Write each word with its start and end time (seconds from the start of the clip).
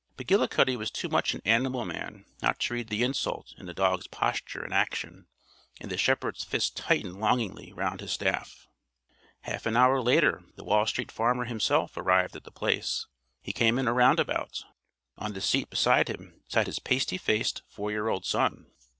McGillicuddy 0.17 0.75
was 0.75 0.89
too 0.89 1.09
much 1.09 1.35
an 1.35 1.43
animal 1.45 1.85
man 1.85 2.25
not 2.41 2.57
to 2.61 2.73
read 2.73 2.87
the 2.87 3.03
insult 3.03 3.53
in 3.59 3.67
the 3.67 3.73
dog's 3.75 4.07
posture 4.07 4.63
and 4.63 4.73
action, 4.73 5.27
and 5.79 5.91
the 5.91 5.95
shepherd's 5.99 6.43
fist 6.43 6.75
tightened 6.75 7.19
longingly 7.19 7.71
round 7.73 8.01
his 8.01 8.11
staff. 8.13 8.67
Half 9.41 9.67
an 9.67 9.77
hour 9.77 10.01
later 10.01 10.41
the 10.55 10.63
Wall 10.63 10.87
Street 10.87 11.11
Farmer 11.11 11.45
himself 11.45 11.95
arrived 11.95 12.35
at 12.35 12.45
The 12.45 12.51
Place. 12.51 13.05
He 13.43 13.53
came 13.53 13.77
in 13.77 13.87
a 13.87 13.93
runabout. 13.93 14.63
On 15.19 15.33
the 15.33 15.39
seat 15.39 15.69
beside 15.69 16.07
him 16.07 16.41
sat 16.47 16.65
his 16.65 16.79
pasty 16.79 17.19
faced, 17.19 17.61
four 17.67 17.91
year 17.91 18.07
old 18.07 18.25
son. 18.25 18.71